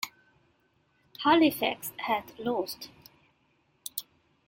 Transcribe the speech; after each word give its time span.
Halifax 1.19 1.91
had 1.97 2.33
lost. 2.39 2.89